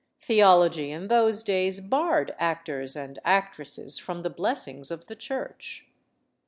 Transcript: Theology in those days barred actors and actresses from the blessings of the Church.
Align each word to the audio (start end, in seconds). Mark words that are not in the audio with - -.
Theology 0.19 0.89
in 0.89 1.09
those 1.09 1.43
days 1.43 1.79
barred 1.79 2.33
actors 2.39 2.95
and 2.95 3.19
actresses 3.23 3.99
from 3.99 4.23
the 4.23 4.31
blessings 4.31 4.89
of 4.89 5.05
the 5.05 5.15
Church. 5.15 5.85